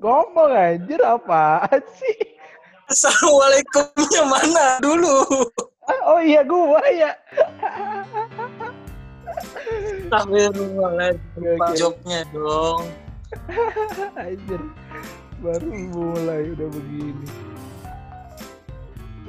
[0.00, 2.18] Ngomong anjir apaan sih?
[2.88, 5.28] Assalamualaikumnya mana dulu?
[5.84, 7.12] Ah, Oh iya gua ya.
[10.10, 11.60] Astagfirullahaladzim.
[11.60, 11.74] Oke.
[11.76, 12.82] Jobnya dong.
[14.16, 14.62] Anjir.
[15.40, 17.28] Baru mulai udah begini.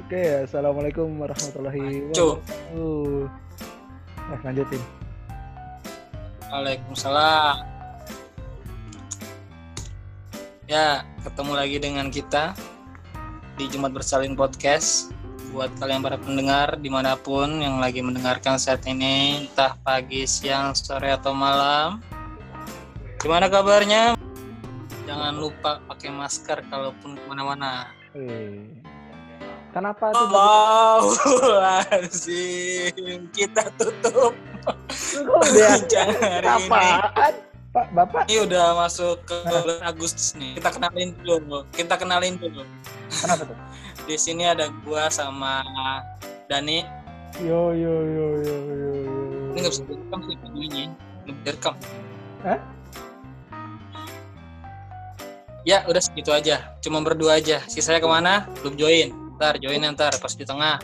[0.04, 3.28] Oke ya, Assalamualaikum warahmatullahi wabarakatuh.
[4.28, 4.82] Nah, lanjutin.
[6.52, 7.71] Waalaikumsalam.
[10.72, 12.56] Ya, ketemu lagi dengan kita
[13.60, 15.12] di Jumat Bersalin Podcast.
[15.52, 20.72] Buat kalian para pendengar di mana pun yang lagi mendengarkan saat ini, entah pagi, siang,
[20.72, 22.00] sore, atau malam.
[23.20, 24.16] Gimana kabarnya?
[25.04, 27.92] Jangan lupa pakai masker kalaupun ke mana-mana.
[28.16, 28.64] Eh.
[29.76, 30.24] Kenapa tuh?
[30.24, 33.28] Oh, Astagfirullahaladzim.
[33.28, 34.32] Kita tutup
[35.20, 35.76] udah
[36.56, 37.51] apaan?
[37.72, 40.60] Pak, Bapak, Ini udah masuk ke bulan Agustus nih.
[40.60, 41.64] Kita kenalin dulu.
[41.72, 42.68] Kita kenalin dulu.
[43.08, 43.56] kenapa tuh?
[44.12, 45.64] Di sini ada gua sama
[46.52, 46.84] Dani.
[47.40, 48.76] Yo yo yo yo yo.
[48.76, 49.16] yo.
[49.56, 50.84] Ini nggak bisa direkam sih videonya.
[50.92, 51.74] Nggak bisa direkam.
[52.44, 52.58] Hah?
[55.64, 56.76] Ya udah segitu aja.
[56.84, 57.64] Cuma berdua aja.
[57.72, 58.52] Sisanya ke mana?
[58.60, 59.16] Belum join.
[59.40, 60.76] Ntar join ntar pas di tengah.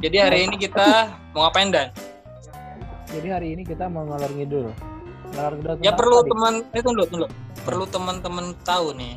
[0.00, 1.92] Jadi hari ini kita mau ngapain Dan?
[3.12, 4.91] Jadi hari ini kita mau ngalor ngidul.
[5.80, 7.26] Ya perlu teman, eh tunggu tunggu.
[7.64, 9.16] Perlu teman-teman tahu nih.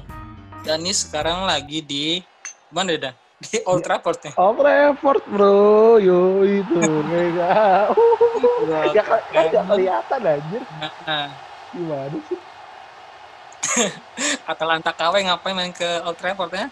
[0.64, 2.24] Dani sekarang lagi di
[2.72, 3.14] mana Dan?
[3.36, 4.34] Di Old Trafford nih.
[4.40, 6.00] Oh, Trafford, bro.
[6.00, 6.80] Yo itu.
[7.12, 7.92] Mega.
[8.96, 9.20] ya kan
[9.52, 10.64] nggak kelihatan anjir.
[11.04, 11.30] Nah,
[11.76, 12.40] Gimana sih?
[14.52, 16.68] Atalanta KW ngapain main ke Old Trafford ya?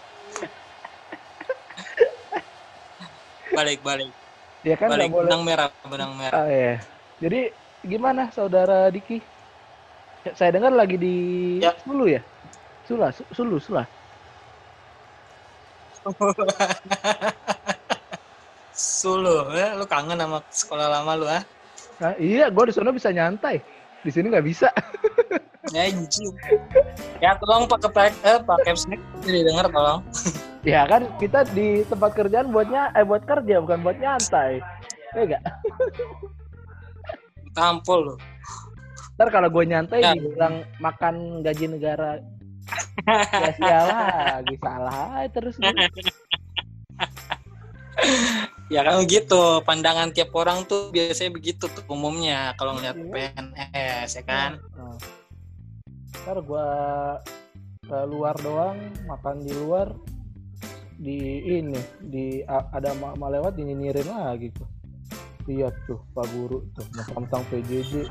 [3.54, 4.10] balik balik
[4.64, 5.28] Ya kan balik boleh.
[5.28, 6.32] benang merah benang merah.
[6.32, 6.80] Ah, ya.
[7.20, 7.52] Jadi
[7.84, 9.20] gimana saudara Diki?
[10.24, 11.14] Ya, Saya dengar lagi di
[11.60, 11.76] Ya.
[11.84, 12.24] Sulu ya?
[12.88, 13.84] Sula, Su- Sulu, Sula.
[18.74, 21.42] Sulu, ya, lu kangen sama sekolah lama lu ah?
[22.02, 23.62] Nah, iya, gue di sana bisa nyantai.
[24.02, 24.68] Di sini nggak bisa.
[25.72, 26.34] Ya, anjing.
[27.22, 30.00] ya tolong pakai pack eh pakai snack jadi denger tolong.
[30.64, 34.64] Ya kan kita di tempat kerjaan buatnya eh buat kerja bukan buat nyantai.
[35.12, 35.44] Ya enggak?
[37.52, 38.14] Tampol lu.
[39.14, 40.12] Ntar kalau gue nyantai Ya.
[40.12, 42.18] dibilang makan gaji negara
[43.44, 44.06] ya sialah
[44.40, 45.70] lagi salah terus gue.
[48.72, 53.12] Ya kan gitu, pandangan tiap orang tuh biasanya begitu tuh umumnya kalau ngeliat Iya.
[53.12, 54.50] PNS ya kan.
[54.74, 54.96] Nah.
[56.24, 56.68] Ntar gue
[57.84, 59.92] ke luar doang makan di luar
[60.96, 61.18] di
[61.60, 64.64] ini di ada mak lewat dinyinyirin lagi tuh
[65.44, 68.08] lihat tuh pak guru tuh mentang PJJ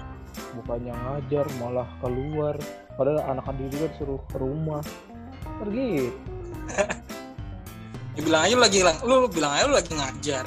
[0.56, 2.56] bukannya ngajar malah keluar
[2.94, 4.82] padahal anak anak juga disuruh ke rumah
[5.60, 6.10] pergi
[8.14, 10.46] Ya, bilang aja lu lagi lu bilang aja lu lagi ngajar.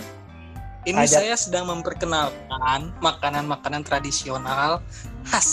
[0.86, 1.18] Ini Ajar.
[1.18, 4.78] saya sedang memperkenalkan makanan-makanan tradisional
[5.26, 5.50] khas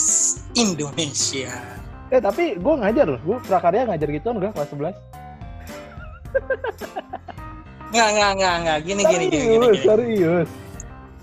[0.54, 1.50] Indonesia.
[2.08, 4.94] eh tapi gue ngajar loh gue prakarya ngajar gituan gak kelas 11
[7.90, 8.78] Nggak, nggak, nggak, nggak.
[8.82, 9.86] Gini, gini, gini, gini, serius gini.
[9.86, 10.48] serius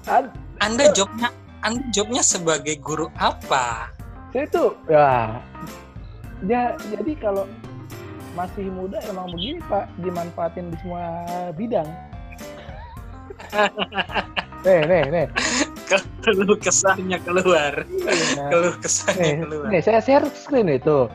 [0.06, 1.30] Ad- Anda jobnya,
[1.62, 3.90] Anda jobnya sebagai guru apa?
[4.32, 5.44] saya tuh ya
[6.42, 7.44] ya jadi kalau
[8.32, 11.04] masih muda emang begini pak dimanfaatin di semua
[11.52, 11.84] bidang
[14.66, 15.28] nih nih nih
[16.24, 17.84] Keluh kesahnya keluar.
[17.84, 18.48] Iya.
[18.48, 19.68] Keluh kesahnya nih, keluar.
[19.68, 21.12] nih saya share screen itu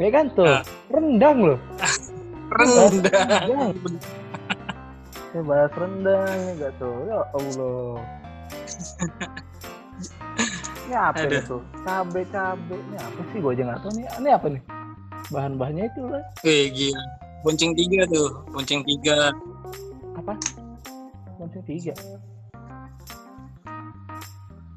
[0.00, 0.64] ya kan tuh Ah.
[0.88, 1.58] rendang loh
[2.56, 3.76] Rendang.
[5.28, 8.00] saya bahas rendang enggak tuh ya allah
[10.88, 11.36] ini apa Aduh.
[11.36, 14.62] nih tuh cabe cabe ini apa sih gue aja nggak tahu nih ini apa nih
[15.28, 17.04] bahan bahannya itu lah Wih, gila.
[17.46, 18.42] Bonceng tiga tuh.
[18.50, 19.30] Bonceng tiga.
[20.18, 20.34] apa
[21.38, 21.94] Bonceng tiga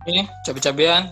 [0.06, 1.10] Ini cabe-cabean.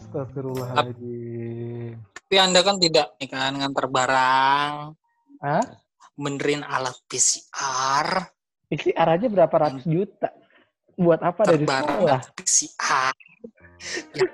[0.00, 1.92] Astagfirullahaladzim.
[1.96, 4.96] Tapi Anda kan tidak nih kan ngantar barang.
[5.44, 5.64] Hah?
[6.16, 8.32] Benerin alat PCR.
[8.72, 10.32] Isi aja berapa ratus juta?
[11.00, 12.20] Buat apa dari sekolah?
[12.36, 13.12] PCR
[14.12, 14.28] yang,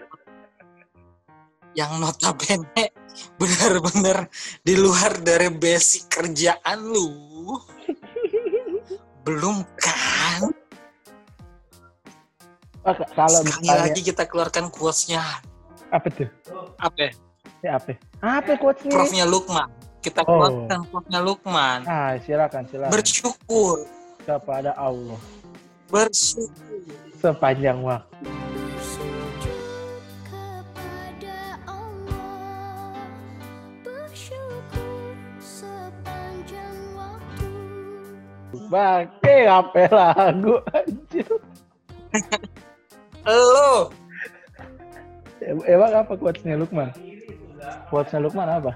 [1.78, 2.90] yang notabene
[3.38, 4.26] benar-benar
[4.60, 7.06] di luar dari basic kerjaan lu
[9.22, 10.50] belum kan
[12.82, 15.22] kalau sekali misalnya lagi kita keluarkan quotes-nya
[15.94, 16.26] apa tuh?
[16.82, 17.10] apa ya?
[17.78, 17.94] Apa?
[18.20, 18.90] Apa quotes-nya?
[18.90, 19.70] Profnya Lukman
[20.02, 20.42] kita Oh.
[20.42, 22.90] keluarkan quotes-nya Lukman Ah, silakan silakan.
[22.90, 23.86] bersyukur
[24.26, 25.18] kepada Allah
[25.86, 26.50] bersyukur
[27.16, 28.26] sepanjang waktu.
[38.66, 41.30] Bangke apa lagu anjir.
[43.22, 43.94] Halo.
[45.46, 46.90] Emang apa kuatnya Lukman?
[47.86, 48.74] Kuatnya Lukman apa?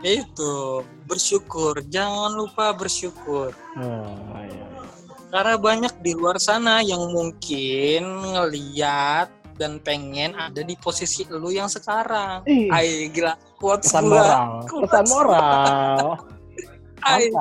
[0.00, 3.52] Itu bersyukur, jangan lupa bersyukur.
[3.76, 4.79] Oh, iya.
[5.30, 8.02] Karena banyak di luar sana yang mungkin
[8.34, 12.42] ngeliat dan pengen ada di posisi lu yang sekarang.
[12.44, 12.66] Ih.
[12.68, 13.38] Ay, gila.
[13.56, 14.18] Quotes Pesan gua.
[14.18, 14.48] moral.
[14.66, 14.82] Quotes.
[14.88, 16.04] Pesan moral.
[17.06, 17.32] Ay,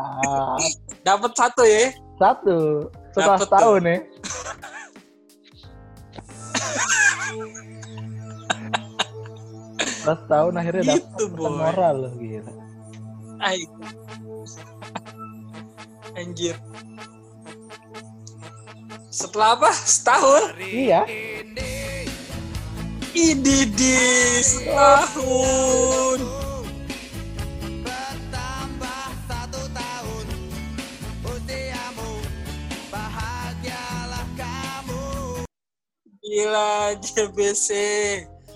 [1.02, 1.92] dapat satu ya.
[2.16, 2.88] Satu.
[3.12, 4.00] Setelah Dapet setahun nih.
[9.80, 11.52] Setelah setahun akhirnya dapat Gitu, pesan boy.
[11.54, 12.54] moral loh gila.
[13.40, 13.60] Ay.
[16.16, 16.56] Anjir.
[19.10, 19.74] Setelah apa?
[19.74, 20.54] Setahun?
[20.62, 21.02] Iya.
[23.10, 23.98] Ididi
[24.46, 26.22] setahun.
[27.82, 30.26] Bertambah satu tahun
[31.26, 32.12] Usiamu
[32.94, 35.06] Bahagialah kamu
[36.22, 37.68] Gila JBC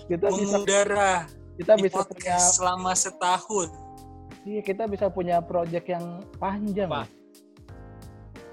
[0.06, 1.26] Kita bisa mengudara
[1.58, 3.70] kita di bisa punya selama setahun.
[4.42, 6.90] iya, kita bisa punya project yang panjang.
[6.90, 7.06] Apa?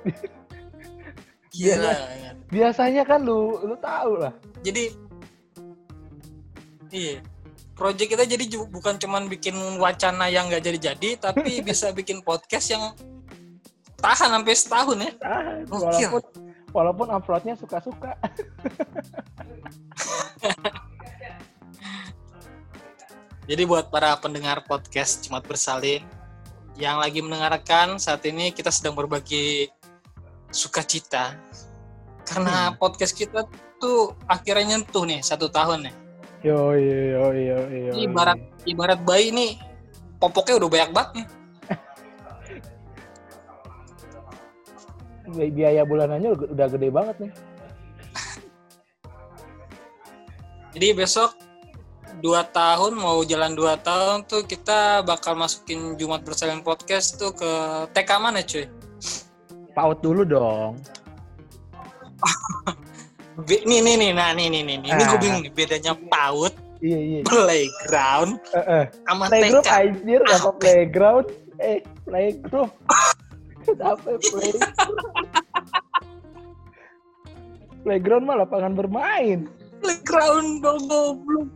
[1.52, 1.92] loh.
[1.92, 1.94] Gila.
[2.52, 4.34] Biasanya kan lu lu tahu lah.
[4.64, 4.96] Jadi
[6.92, 7.20] iya.
[7.72, 12.94] Project kita jadi bukan cuman bikin wacana yang nggak jadi-jadi, tapi bisa bikin podcast yang
[13.98, 15.12] tahan sampai setahun ya.
[15.26, 15.82] Ah, Gokil.
[15.90, 16.22] walaupun
[16.72, 18.14] walaupun uploadnya suka-suka.
[23.50, 26.06] Jadi buat para pendengar podcast Jumat Bersalin
[26.80, 29.68] yang lagi mendengarkan saat ini kita sedang berbagi
[30.52, 31.36] sukacita
[32.28, 33.48] karena podcast kita
[33.82, 35.96] tuh akhirnya nyentuh nih satu tahun nih.
[36.46, 38.38] Yo yo yo yo ibarat
[38.68, 39.52] ibarat bayi nih
[40.22, 41.28] popoknya udah banyak banget nih.
[45.32, 47.32] Bi- biaya bulanannya udah gede banget nih.
[50.72, 51.36] Jadi besok
[52.24, 57.52] dua tahun mau jalan dua tahun tuh kita bakal masukin Jumat Bersalin podcast tuh ke
[57.92, 58.81] TK mana cuy?
[59.72, 60.80] Paut dulu dong.
[63.42, 65.18] Nih nih nih nah nih nih nih ini gue Ah.
[65.18, 67.20] bingung nih bedanya PAUD, Iya iya.
[67.26, 68.86] playground, eh.
[69.08, 69.72] sama Playgroup TK.
[69.82, 70.50] anjir apa Apa?
[70.60, 71.26] playground?
[71.58, 72.70] Eh, playgroup.
[73.80, 74.52] Apa play?
[77.82, 79.48] playground mah lapangan bermain.
[79.80, 81.48] Playground dong goblok.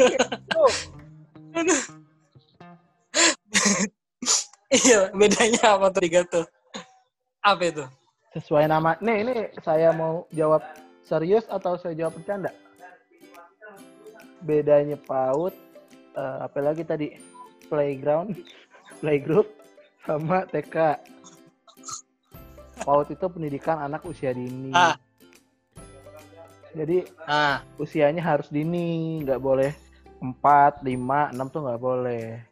[4.70, 6.46] Iya, bedanya apa tuh tiga tuh?
[7.42, 7.84] Apa itu?
[8.34, 8.94] sesuai nama.
[9.02, 10.62] Nih, ini saya mau jawab
[11.02, 12.54] serius atau saya jawab bercanda?
[14.40, 15.54] Bedanya PAUD,
[16.16, 17.18] eh, apa lagi tadi?
[17.66, 18.38] Playground,
[19.02, 19.50] playgroup,
[20.06, 20.98] sama TK.
[22.86, 24.72] PAUD itu pendidikan anak usia dini.
[24.72, 24.96] Ah.
[26.70, 29.74] Jadi Ah, usianya harus dini, nggak boleh
[30.22, 32.46] 4, 5, 6 tuh nggak boleh.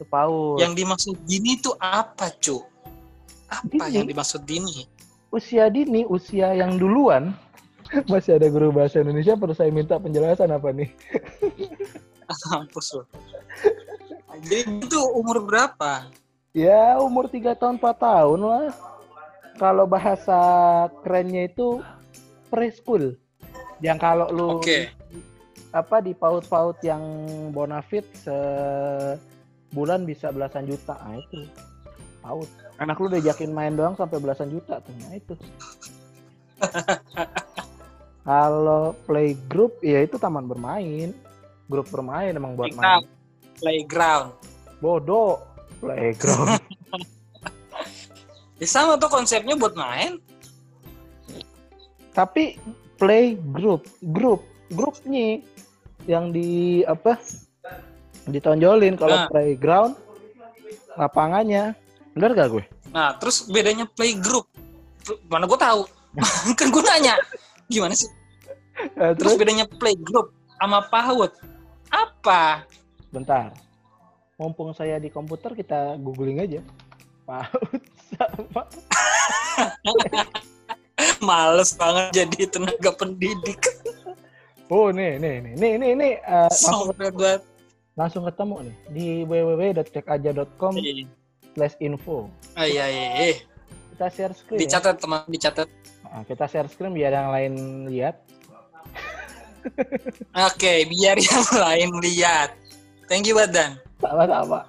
[0.00, 2.64] Itu yang dimaksud dini tuh apa, cu?
[3.50, 4.00] Apa Dini?
[4.00, 4.88] yang dimaksud dini?
[5.30, 7.34] usia dini, usia yang duluan.
[8.12, 10.90] Masih ada guru bahasa Indonesia, perlu saya minta penjelasan apa nih?
[12.50, 13.06] Kampus loh.
[14.46, 16.06] Jadi itu umur berapa?
[16.54, 18.66] Ya, umur 3 tahun, 4 tahun lah.
[19.58, 20.38] Kalau bahasa
[21.02, 21.82] kerennya itu
[22.46, 23.18] preschool.
[23.82, 24.90] Yang kalau lu Oke.
[25.70, 27.02] apa di paut-paut yang
[27.54, 28.06] bonafit
[29.70, 30.98] sebulan bisa belasan juta.
[30.98, 31.46] Nah, itu.
[32.20, 32.48] Paut.
[32.76, 34.92] Anak lu diajakin main doang sampai belasan juta tuh.
[34.98, 35.34] Nah, itu.
[38.20, 41.14] Kalau playgroup ya itu taman bermain.
[41.66, 43.06] Grup bermain emang buat Kita main.
[43.56, 44.34] playground.
[44.78, 45.38] Bodoh.
[45.78, 46.58] Playground.
[48.60, 50.20] Ya sama tuh konsepnya buat main.
[52.10, 52.60] tapi
[53.00, 55.40] play group grup grupnya
[56.04, 57.16] yang di apa
[58.30, 59.28] ditonjolin kalau Nah.
[59.28, 59.98] playground
[60.94, 61.74] lapangannya
[62.14, 64.50] bener gak gue Nah, terus bedanya playgroup.
[65.30, 65.86] Mana gue tahu?
[66.58, 67.14] kan gue nanya.
[67.70, 68.10] Gimana sih?
[68.98, 71.30] Eh, Terus terus bedanya playgroup sama PAUD.
[71.90, 72.66] Apa?
[73.10, 73.50] bentar
[74.34, 76.62] mumpung saya di komputer kita googling aja
[77.26, 77.82] PAUD
[78.14, 78.62] sama
[81.26, 83.58] Males banget jadi tenaga pendidik.
[84.66, 87.10] oh nih nih nih nih nih, nih eh, Sampai
[88.00, 90.72] langsung ketemu nih di www.cekaja.com
[91.52, 93.36] slash info Ah, iya, iya, iya.
[93.92, 94.62] kita share screen ya.
[94.64, 95.68] Dicatat teman, dicatat.
[96.08, 97.52] Nah, kita share screen biar yang lain
[97.92, 98.16] lihat
[100.48, 102.56] Oke, biar yang lain lihat.
[103.04, 103.76] Thank you, Badan.
[104.00, 104.64] sama-sama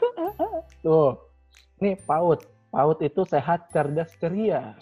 [0.84, 1.20] tuh
[1.76, 2.40] Nih PAUD.
[2.72, 4.72] PAUD itu sehat, cerdas, ceria.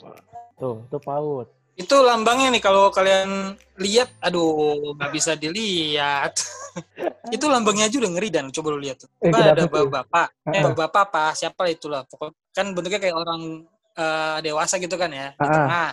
[0.54, 1.50] Tuh, itu PAUD.
[1.74, 6.38] Itu lambangnya nih kalau kalian lihat, aduh nggak bisa dilihat.
[7.34, 9.10] itu lambangnya aja udah ngeri dan coba lu lihat tuh.
[9.22, 10.70] Eh, ada bapak-bapak, eh Ah.
[10.70, 12.06] bapak apa siapa itulah.
[12.06, 15.34] Pokok kan bentuknya kayak orang eh, dewasa gitu kan ya.
[15.34, 15.50] Di Ah.
[15.50, 15.90] tengah.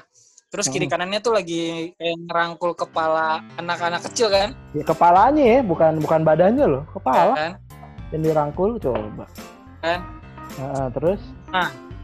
[0.51, 4.51] Terus kiri kanannya tuh lagi kayak ngerangkul kepala anak-anak kecil kan?
[4.75, 6.83] Ya, kepalanya ya, bukan bukan badannya loh.
[6.91, 7.51] Kepala Kan?
[8.11, 9.25] yang dirangkul coba.
[9.79, 9.99] Kan?
[10.59, 11.21] Nah, terus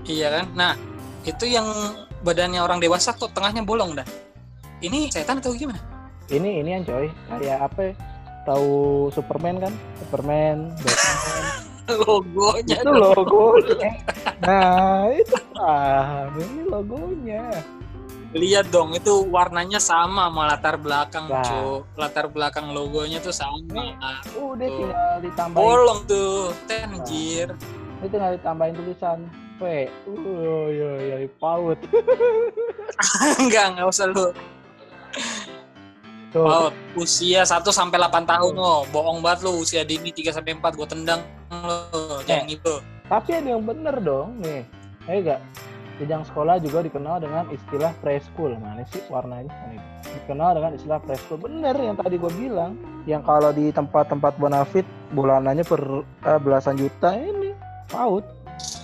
[0.07, 0.45] Iya kan?
[0.55, 0.73] Nah,
[1.27, 1.67] itu yang
[2.21, 4.07] badannya orang dewasa kok tengahnya bolong dah.
[4.77, 5.81] Ini setan atau gimana?
[6.27, 7.93] ini ini yang coy kayak apa ya?
[8.43, 8.67] tahu
[9.11, 11.43] Superman kan Superman Batman
[12.03, 13.91] Logonya itu logonya
[14.47, 17.43] nah itu paham ini logonya
[18.35, 21.47] Lihat dong, itu warnanya sama sama latar belakang, Nah.
[21.47, 21.87] cu.
[21.95, 23.95] Latar belakang logonya tuh sama.
[24.35, 24.77] udah Tuh.
[24.77, 27.55] tinggal ditambahin Bolong tuh, ten anjir.
[27.97, 29.19] ini tinggal ditambahin tulisan
[29.57, 29.89] P.
[30.05, 31.77] Oh iya iya paut.
[33.41, 34.29] Enggak, enggak usah lu.
[36.33, 36.45] tuh.
[36.45, 38.85] Oh, usia 1 sampai 8 tahun lo.
[38.93, 42.21] Bohong banget lu usia dini 3 sampai 4 gua tendang lo.
[42.25, 42.75] Jangan gitu.
[43.07, 44.67] tapi ada yang bener dong nih.
[45.07, 45.39] Eh enggak
[45.97, 48.53] jenjang sekolah juga dikenal dengan istilah preschool.
[48.61, 49.49] Mana sih warnanya?
[49.73, 50.13] Itu.
[50.21, 51.41] dikenal dengan istilah preschool.
[51.41, 52.77] Bener yang tadi gue bilang.
[53.09, 54.85] Yang kalau di tempat-tempat bonafit
[55.15, 57.55] bulanannya per eh, belasan juta ini.
[57.89, 58.27] Paut.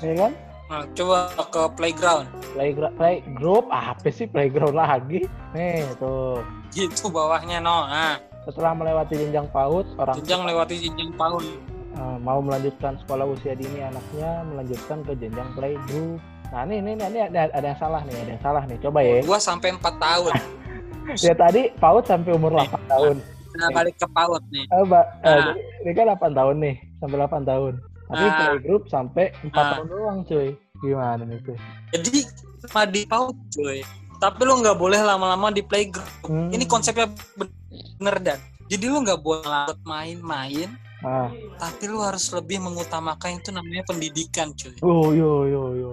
[0.01, 0.31] Ya kan
[0.73, 2.25] Nah, coba ke playground.
[2.57, 5.21] playground play group apa sih playground lagi
[5.53, 6.41] nih tuh
[6.73, 7.85] Gitu bawahnya no.
[7.85, 11.45] Nah, setelah melewati jenjang paut orang jenjang lewati jenjang tahun.
[11.93, 16.17] eh, mau melanjutkan sekolah usia dini anaknya melanjutkan ke jenjang playgroup
[16.49, 19.21] nah ini ini, ini ada, ada yang salah nih ada yang salah nih coba ya
[19.21, 20.33] 2 sampai 4 tahun.
[21.25, 23.17] ya tadi paut sampai umur 8 tahun
[23.53, 24.65] Nah, balik ke PAUD nih.
[24.65, 25.53] Eh, Mbak, eh, Nah.
[25.85, 28.35] ini kan 8 tahun nih sampai 8 tahun tapi Nah.
[28.35, 29.69] playgroup sampai 4 Nah.
[29.71, 30.49] tahun doang cuy
[30.83, 31.57] gimana nih tuh
[31.95, 32.27] Jadi
[32.67, 33.79] cuma di PAUD cuy.
[34.19, 36.07] Tapi lu nggak boleh lama-lama di playground.
[36.23, 36.47] Hmm.
[36.51, 38.39] Ini konsepnya bener dan.
[38.71, 40.71] Jadi lu nggak boleh main-main,
[41.03, 41.27] ah.
[41.59, 44.71] tapi lu harus lebih mengutamakan itu namanya pendidikan cuy.
[44.79, 45.91] oh yo yo yo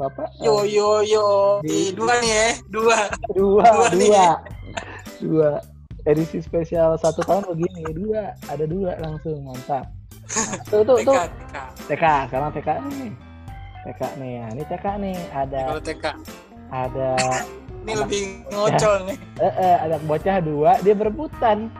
[0.00, 1.26] Bapak eh, Yo yo yo,
[1.60, 2.98] Di- dua nih ya, dua.
[3.36, 4.08] dua dua nih.
[4.08, 4.28] dua
[5.20, 5.50] dua
[6.08, 9.92] edisi spesial satu tahun begini dua ada dua langsung mantap
[10.66, 11.56] tuh tuh TK, tuh TK.
[11.88, 13.12] TK sekarang TK nih
[13.80, 16.04] TK nih nah, ini TK nih ada Kalau TK,
[16.70, 17.10] ada
[17.82, 19.16] ini lebih ngocol nih.
[19.38, 21.72] eh, eh, ada bocah dua dia berebutan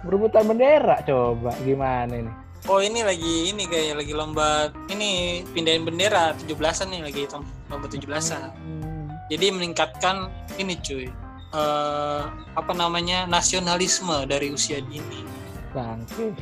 [0.00, 2.34] berebutan bendera coba gimana nih
[2.68, 7.22] Oh ini lagi ini kayak lagi lomba ini pindahin bendera 17-an nih lagi
[7.66, 8.52] lomba 17-an.
[8.52, 11.08] Hmm, Jadi meningkatkan ini cuy.
[11.50, 12.22] eh
[12.54, 15.24] apa namanya nasionalisme dari usia dini.
[15.72, 16.36] bangke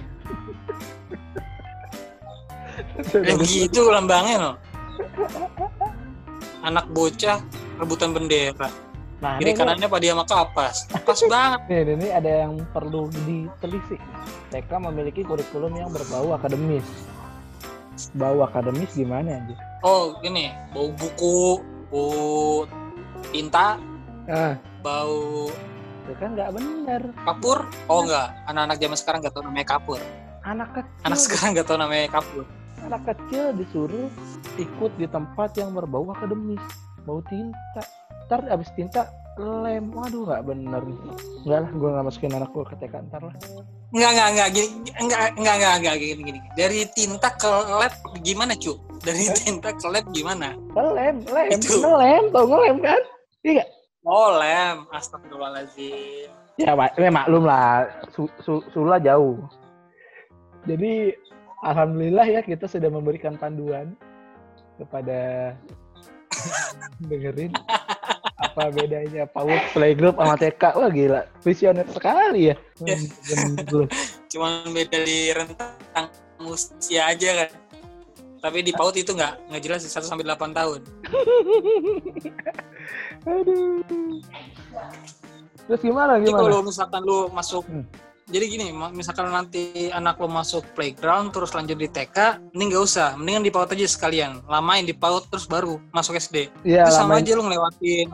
[3.11, 4.57] Kayak gitu lambangnya loh.
[6.63, 7.39] Anak bocah
[7.79, 8.71] rebutan bendera.
[9.19, 10.77] nah Kiri ini, kanannya pada sama kapas.
[11.03, 11.61] Pas banget.
[11.67, 13.99] nih, ini, ini ada yang perlu ditelisik
[14.55, 16.87] TK memiliki kurikulum yang berbau akademis
[18.15, 22.67] bau akademis gimana anjir Oh ini bau buku, bau
[23.31, 23.79] tinta,
[24.27, 25.51] ah bau
[26.03, 27.59] itu kan nggak bener kapur.
[27.87, 30.01] Oh enggak, anak-anak zaman sekarang nggak tahu namanya kapur.
[30.49, 32.45] Anak kecil Anak sekarang nggak tahu namanya kapur.
[32.79, 34.09] anak kecil disuruh
[34.57, 36.63] ikut di tempat yang berbau akademis
[37.05, 37.83] bau tinta
[38.29, 40.83] ntar abis tinta lem waduh nggak bener
[41.45, 43.37] nggak lah gue nggak masukin anak gue ke TK ntar lah
[43.89, 44.69] Enggak, enggak, enggak, gini,
[45.01, 46.41] enggak, enggak, enggak, enggak, gini, gini.
[46.53, 48.77] Dari tinta ke lab gimana, cu?
[49.01, 50.53] Dari tinta ke lab gimana?
[50.77, 51.81] ke lem lem Itu.
[51.81, 53.01] ngelem tau ngelem kan
[53.49, 53.69] iya nggak?
[54.05, 54.85] Oh, lem.
[54.93, 56.29] Astagfirullahaladzim.
[56.61, 59.41] ya mak maklum lah su, su, Sula jauh
[60.65, 61.15] jadi
[61.63, 63.95] alhamdulillah ya kita sudah memberikan panduan
[64.79, 65.55] kepada
[67.11, 67.53] dengerin
[68.39, 72.57] apa bedanya PAUD playgroup sama TK wah gila visioner sekali ya
[73.71, 73.87] lu.
[74.31, 76.07] Cuman beda di rentang
[76.45, 77.51] usia aja kan.
[78.39, 80.81] Tapi di PAUD itu enggak, enggak jelas 1 sampai 8 tahun.
[83.27, 83.83] aduh
[85.69, 87.85] terus gimana Jadi gimana kalau misalkan lu masuk Hmm.
[88.29, 93.17] Jadi gini, misalkan nanti anak lo masuk playground terus lanjut di TK, ini nggak usah,
[93.17, 94.45] mendingan di PAUD aja sekalian.
[94.45, 96.53] Lamain di PAUD terus baru masuk SD.
[96.63, 98.09] Iya itu sama aja lu ngelewatin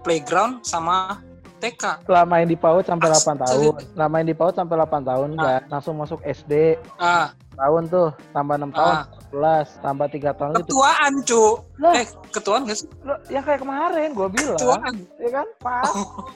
[0.00, 1.18] playground sama
[1.56, 2.04] TK.
[2.06, 3.40] lamain di PAUD sampai 8 Asli.
[3.42, 5.42] tahun lamain di PAUD sampai 8 tahun Ah.
[5.42, 9.04] kan langsung masuk SD Ah, tahun tuh tambah 6 tahun ah.
[9.32, 11.44] 14 tambah 3 tahun itu ketuaan cu.
[11.76, 11.92] Lah.
[11.94, 12.88] Eh, ketuaan gak sih?
[13.02, 14.94] Loh, yang kayak kemarin gue bilang Ketuaan.
[15.18, 15.84] ya kan pas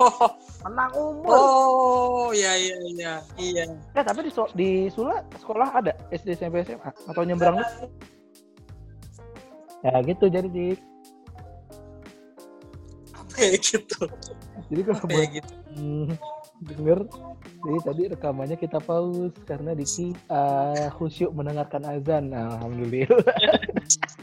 [0.01, 0.29] Oh,
[0.61, 3.65] menang umur oh, iya iya iya iya.
[3.97, 7.87] eh tapi di, di Sula sekolah ada SD SMP SMA atau nyebrang dulu?
[9.81, 10.79] Ya gitu jadi dik.
[13.17, 14.01] Apa ya gitu?
[14.69, 15.53] Jadi kalau ya buat gitu?
[15.73, 16.07] hmm,
[16.61, 17.09] denger,
[17.65, 22.33] jadi tadi rekamannya kita pause karena Diki eh, khusyuk mendengarkan azan.
[22.33, 23.09] Alhamdulillah.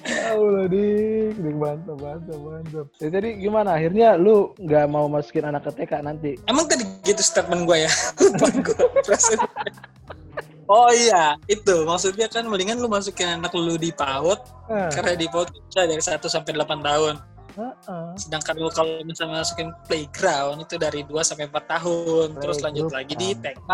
[0.07, 2.87] Allah dik, dik mantap mantap mantap.
[3.01, 3.75] Ya, jadi gimana?
[3.75, 6.31] Akhirnya lu nggak mau masukin anak ke TK nanti?
[6.47, 7.91] Emang tadi gitu statement gue ya?
[8.21, 8.85] Lupa gue.
[9.03, 9.49] perasaan.
[10.67, 14.35] Oh iya, itu maksudnya kan mendingan lu masukin anak lu di PAUD
[14.67, 17.15] Ah, karena di PAUD bisa dari 1 sampai 8 tahun.
[17.59, 18.13] Ah.
[18.15, 23.13] Sedangkan lu kalau misalnya masukin playground itu dari 2 sampai 4 tahun, terus lanjut lagi
[23.13, 23.41] di ah.
[23.41, 23.71] TK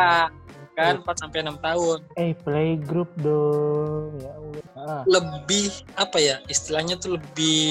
[0.73, 1.97] kan 4 sampai 6 tahun.
[2.17, 4.63] Eh playgroup dong, ya Allah.
[4.73, 6.41] Ah, Lebih apa ya?
[6.47, 7.63] Istilahnya tuh lebih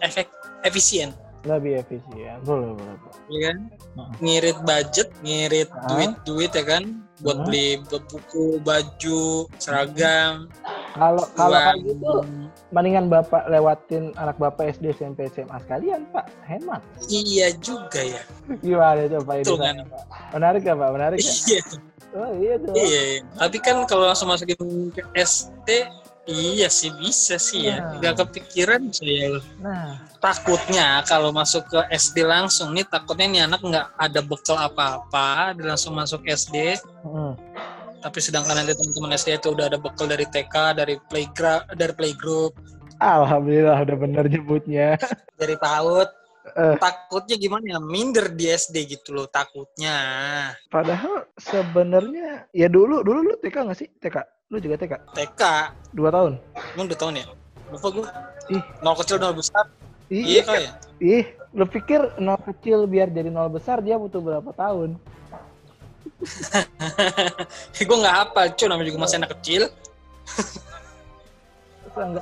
[0.00, 0.32] efek
[0.64, 1.12] efisien,
[1.44, 2.96] lebih efisien, boleh boleh.
[2.96, 3.20] boleh.
[3.28, 3.56] ya kan?
[4.00, 4.08] Ah.
[4.18, 5.80] Ngirit budget, ngirit Ah.
[5.92, 6.84] duit-duit ya kan?
[7.24, 10.52] Buat beli buat buku, baju, seragam.
[10.94, 12.12] Kalau kalau kayak gitu,
[12.70, 16.84] mendingan bapak lewatin anak bapak SD, SMP, SMA sekalian pak, hemat.
[17.08, 18.22] Iya juga ya.
[18.60, 19.42] Gimana coba ini?
[19.42, 19.64] Betul Pak?
[19.64, 19.76] kan?
[20.36, 20.90] Menarik gak pak?
[20.92, 21.34] Menarik gak?
[21.48, 21.62] Iya.
[22.14, 22.76] Oh iya dong.
[22.78, 23.20] Iya, iya.
[23.40, 25.68] Tapi kan kalau langsung masukin ke SD,
[26.30, 27.82] iya sih bisa sih ya.
[27.82, 27.98] Nah.
[27.98, 29.42] Gak kepikiran saya.
[29.58, 35.52] Nah, Takutnya kalau masuk ke SD langsung nih, takutnya nih anak nggak ada bekal apa-apa,
[35.52, 36.80] dia langsung masuk SD.
[37.04, 37.32] mm,
[38.00, 42.56] Tapi sedangkan nanti teman-teman SD itu udah ada bekal dari TK, dari playground, dari playgroup,
[43.04, 44.96] alhamdulillah udah bener nyebutnya.
[45.40, 46.08] dari PAUD.
[46.54, 46.76] Eh.
[46.76, 47.78] Takutnya gimana ya?
[47.80, 49.96] Minder di SD gitu loh, takutnya.
[50.68, 53.88] Padahal sebenarnya ya dulu dulu lu TK nggak sih?
[54.00, 54.16] TK,
[54.52, 54.92] lu juga TK?
[55.16, 55.42] TK,
[55.92, 56.40] Dua tahun?
[56.76, 57.24] emang udah tahun ya?
[57.72, 58.08] Lupa gue.
[58.52, 58.62] Ih.
[58.84, 59.64] Nol kecil, nol besar.
[60.06, 60.42] Iya Iya.
[60.42, 60.72] kali ya?
[61.00, 64.96] Ih, lu pikir nol kecil biar jadi nol besar dia butuh berapa tahun?
[67.88, 69.62] gue nggak apa, cuy namanya juga masih anak kecil.
[71.94, 72.16] Kan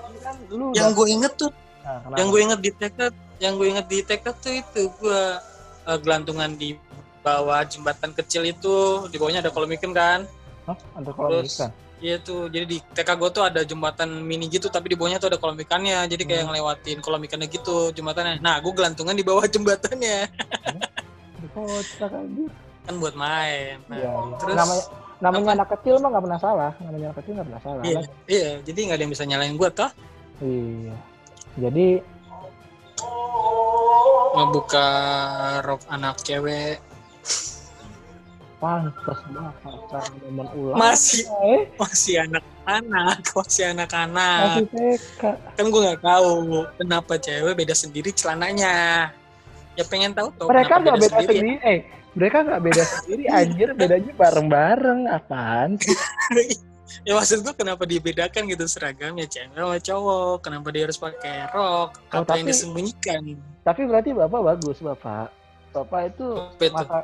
[0.51, 1.51] lu Yang gue inget tuh,
[1.83, 2.17] Nah, kenapa?
[2.19, 2.99] yang gue inget di TK,
[3.41, 5.23] yang gue inget di TK tuh itu gue
[5.83, 6.79] eh, gelantungan di
[7.21, 8.77] bawah jembatan kecil itu,
[9.09, 10.21] di bawahnya ada kolam ikan kan?
[10.67, 10.77] Hah?
[10.95, 11.71] Ada kolam Terus- ikan?
[12.03, 15.31] Iya tuh, jadi di TK gue tuh ada jembatan mini gitu, tapi di bawahnya tuh
[15.31, 16.49] ada kolam ikannya, jadi kayak Hmm.
[16.51, 18.43] ngelewatin kolam ikannya gitu jembatannya.
[18.43, 20.27] Nah, gue gelantungan di bawah jembatannya,
[21.55, 22.51] kocak anjir.
[22.83, 23.79] kan buat main.
[23.87, 24.11] Nah, iya.
[24.43, 24.85] terus namanya
[25.23, 25.55] namanya apa?
[25.55, 26.73] anak kecil mah nggak pernah salah.
[26.83, 27.83] Namanya anak kecil nggak pernah salah.
[27.87, 29.91] iya, iya, jadi nggak ada yang bisa nyalain gue toh.
[30.43, 30.95] Iya.
[31.55, 31.87] Jadi
[34.33, 34.89] Ngebuka
[35.63, 36.81] rok anak cewek
[38.63, 40.77] pantas banget pacaran momen ulang.
[40.79, 44.41] masih Eh, masih anak-anak, masih masih anak-anak.
[44.71, 45.23] TK.
[45.53, 46.33] Kan gue nggak tahu
[46.79, 49.11] kenapa cewek beda sendiri celananya.
[49.75, 51.35] Ya pengen tahu tuh Mereka nggak beda sendiri.
[51.35, 51.53] sendiri.
[51.67, 51.79] Eh,
[52.15, 53.25] mereka nggak beda sendiri.
[53.43, 55.01] Anjir, bedanya bareng-bareng.
[55.11, 55.71] Apaan?
[55.75, 55.97] sih?
[57.09, 60.37] ya maksud gue kenapa dibedakan gitu seragamnya cewek sama cowok?
[60.39, 61.99] Kenapa dia harus pakai rok?
[61.99, 63.23] Oh, Apa yang tapi- disembunyikan?
[63.63, 65.35] Tapi berarti bapak bagus, bapak.
[65.73, 66.27] Bapak itu
[66.61, 66.69] itu?
[66.71, 67.01] masa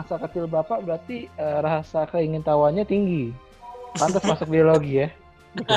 [0.00, 3.36] masa kecil bapak berarti eh, rasa keingintahuannya tinggi.
[4.00, 5.08] Pantas masuk biologi ya.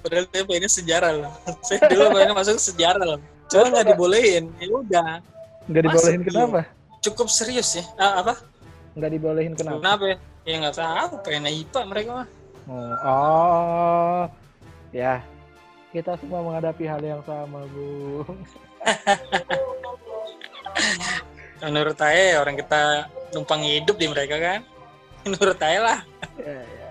[0.00, 1.32] Padahal saya pengennya sejarah loh.
[1.66, 3.20] Saya dulu pengen masuk sejarah loh.
[3.52, 4.48] Cuma nggak dibolehin.
[4.56, 5.20] Ya udah.
[5.68, 6.60] Nggak dibolehin Masuk, kenapa?
[7.04, 7.84] Cukup serius ya.
[8.00, 8.34] Ah, apa?
[8.96, 9.76] Nggak dibolehin kenapa?
[9.82, 10.16] Kenapa ya?
[10.46, 11.12] Ya nggak tahu.
[11.26, 12.28] Pengen IPA mereka mah.
[12.66, 14.22] Oh, oh,
[14.94, 15.20] ya.
[15.90, 18.24] Kita semua menghadapi hal yang sama, Bu.
[21.64, 24.60] Menurut saya orang kita numpang hidup di mereka kan.
[25.30, 25.98] Menurut saya lah.
[26.36, 26.90] Ya, ya.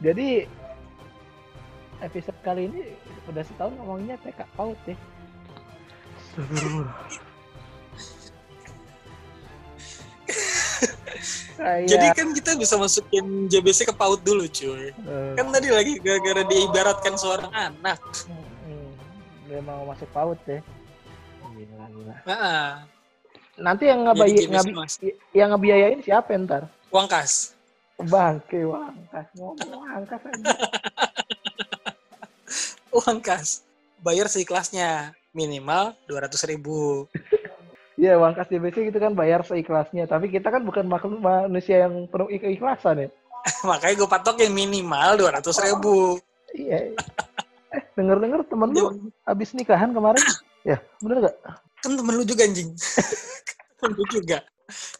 [0.00, 0.28] Jadi
[2.00, 2.96] episode kali ini
[3.28, 4.96] udah setahun ngomongnya TK PAUD ya.
[11.60, 14.88] Saya, Jadi kan kita bisa masukin JBC ke PAUD dulu cuy.
[15.36, 18.00] Kan tadi lagi gara-gara diibaratkan seorang anak.
[18.64, 18.90] hmm,
[19.44, 20.64] dia mau masuk PAUD ya.
[21.60, 22.14] Gila, gila.
[22.24, 22.88] Nah,
[23.60, 24.96] Nanti yang ngebayi, ngabi- mas.
[25.36, 26.64] yang ngebiayain siapa ntar?
[26.88, 27.52] uang kas.
[28.00, 30.40] Bangke wangkas ngomong wangkas aja.
[32.96, 33.62] Uang kas.
[34.00, 35.12] Bayar seikhlasnya.
[35.30, 37.04] Minimal 200 ribu.
[38.00, 40.08] Iya wangkas DBC gitu kan bayar seikhlasnya.
[40.08, 43.08] Tapi kita kan bukan makhluk manusia yang penuh keikhlasan ya.
[43.68, 46.16] Makanya gue patokin minimal 200 ribu.
[46.56, 46.96] Iya.
[47.68, 50.24] Eh denger-denger temen lu habis nikahan kemarin.
[50.66, 51.36] Ya bener gak?
[51.80, 52.70] Kan temen lu juga anjing.
[53.80, 54.38] temen lu juga.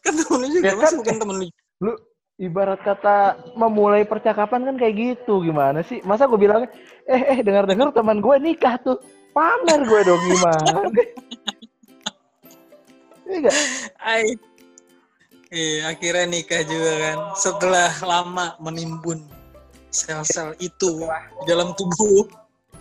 [0.01, 0.65] Kan temen lu juga.
[0.65, 0.93] Ya kan?
[0.97, 1.45] Bukan temen lu.
[1.81, 1.93] Lu
[2.41, 6.01] ibarat kata memulai percakapan kan kayak gitu gimana sih?
[6.01, 6.65] Masa gue bilang
[7.05, 8.97] eh eh dengar-dengar teman gue nikah tuh
[9.31, 10.73] pamer gue dong gimana?
[13.31, 13.57] Iya gak?
[14.03, 14.35] Ay.
[15.55, 17.17] Eh, akhirnya nikah juga kan.
[17.39, 19.23] Setelah lama menimbun.
[19.91, 21.03] sel-sel itu
[21.43, 22.23] di dalam tubuh.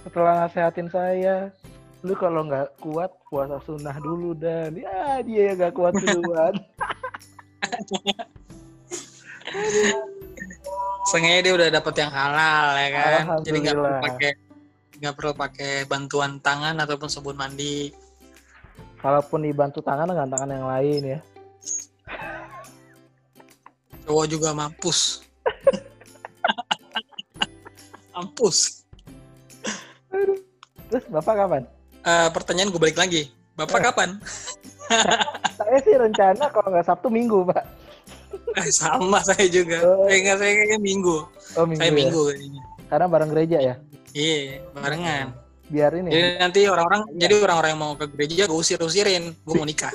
[0.06, 1.50] Setelah nasehatin saya,
[2.00, 6.56] lu kalau nggak kuat puasa sunnah dulu dan ya dia yang nggak kuat duluan.
[11.12, 13.44] Sengaja dia udah dapet yang halal ya kan.
[13.44, 14.30] Jadi nggak perlu pakai
[15.00, 17.92] nggak perlu pakai bantuan tangan ataupun sabun mandi.
[19.00, 21.20] Kalaupun dibantu tangan dengan tangan yang lain ya.
[24.08, 25.20] Cowok juga mampus.
[28.16, 28.88] mampus.
[30.90, 31.62] Terus bapak kapan?
[32.00, 33.28] Eh, pertanyaan gue balik lagi.
[33.56, 34.16] Bapak kapan?
[35.60, 37.62] Saya sih rencana kalau nggak Sabtu Minggu pak.
[38.58, 39.78] Eh, sama saya juga.
[39.86, 40.06] Oh.
[40.10, 41.16] Eh, enggak, saya kayaknya minggu.
[41.54, 41.78] Oh Minggu.
[41.82, 41.94] saya ya?
[41.94, 42.62] minggu kayaknya.
[42.90, 43.74] Karena bareng gereja ya.
[44.10, 45.26] Iya, barengan.
[45.70, 46.10] Biar ini.
[46.10, 49.94] Jadi nanti orang-orang, jadi orang-orang yang mau ke gereja gue usir-usirin, gue mau nikah.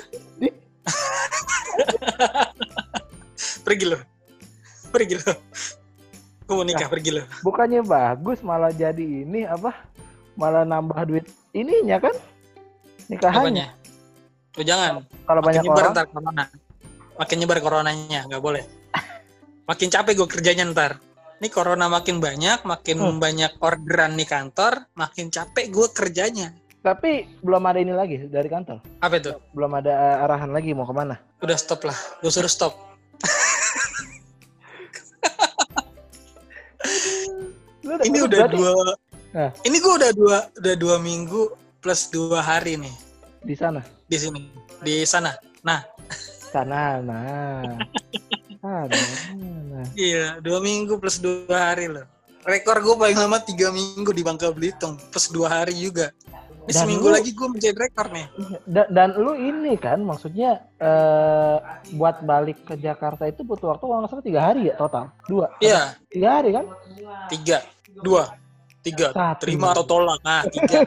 [3.66, 3.98] pergi lo,
[4.88, 5.32] pergi lo.
[6.48, 7.28] Gue mau nikah, pergi lo.
[7.44, 9.76] Bukannya bagus malah jadi ini apa?
[10.36, 12.14] Malah nambah duit ininya kan?
[13.08, 13.66] Nikahannya.
[14.56, 15.92] Lo jangan, Kalau banyak nyebar orang.
[15.92, 16.44] ntar corona.
[17.16, 18.64] Makin nyebar coronanya, nggak boleh.
[19.64, 20.92] Makin capek gue kerjanya ntar.
[21.36, 23.18] Ini corona makin banyak, makin Hmm.
[23.20, 26.48] banyak orderan di kantor, makin capek gue kerjanya.
[26.80, 28.78] Tapi belum ada ini lagi dari kantor.
[29.02, 29.32] Apa itu?
[29.52, 31.18] Belum ada eh, arahan lagi mau ke mana.
[31.42, 32.72] Udah stop lah, gue suruh stop.
[37.84, 38.70] Ini udah dua,
[39.28, 39.50] Nah.
[39.62, 42.94] ini gue udah dua, udah dua minggu plus dua hari nih
[43.42, 43.80] di sana.
[44.04, 44.40] di sini,
[44.80, 45.34] di sana.
[45.60, 45.82] Nah,
[46.46, 47.02] Sana.
[47.02, 47.76] Nah.
[48.58, 48.96] Ada.
[49.36, 49.84] Nah.
[49.92, 52.08] iya dua minggu plus dua hari loh.
[52.42, 56.08] Rekor gue paling lama tiga minggu di Bangka Belitung plus dua hari juga.
[56.64, 58.26] Ini Dan seminggu lu- lagi gue menjadi rekor nih.
[58.64, 61.56] Da- dan lu ini kan maksudnya eh
[61.92, 65.46] buat balik ke Jakarta itu butuh waktu kalau nggak salah tiga hari ya total dua
[65.60, 66.64] Iya, tiga hari kan
[67.28, 67.56] tiga,
[68.00, 68.22] dua,
[68.86, 69.08] tiga.
[69.10, 69.40] Satu.
[69.42, 70.22] Terima atau tolak?
[70.22, 70.86] Nah, tiga.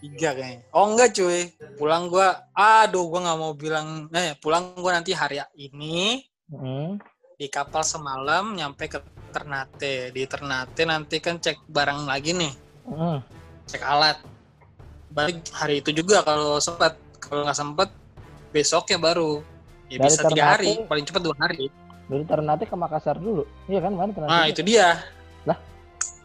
[0.00, 0.60] tiga kayaknya.
[0.70, 5.40] Oh enggak cuy, pulang gue, aduh gue nggak mau bilang, eh pulang gue nanti hari
[5.56, 7.00] ini Hmm.
[7.34, 9.00] di kapal semalam nyampe ke
[9.32, 10.12] Ternate.
[10.12, 12.52] Di Ternate nanti kan cek barang lagi nih,
[12.84, 13.24] Hmm.
[13.64, 14.20] cek alat.
[15.08, 17.00] Balik hari itu juga kalau sempat.
[17.16, 17.88] Kalau nggak sempet,
[18.52, 19.40] besoknya baru.
[19.88, 21.72] Ya Dari bisa tiga hari, paling cepat dua hari.
[22.04, 25.00] dari Ternate ke Makassar dulu iya kan mana Ternate Nah itu dia.
[25.44, 25.58] Lah?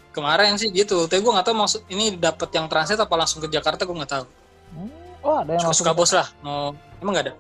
[0.10, 1.06] Kemarin sih gitu.
[1.06, 4.12] Tapi gue nggak tahu maksud ini dapat yang transit apa langsung ke Jakarta gue nggak
[4.12, 4.26] tahu.
[4.70, 4.90] Hmm.
[5.20, 6.28] oh ada yang Suka bos lah.
[6.40, 7.36] Mau emang nggak ada?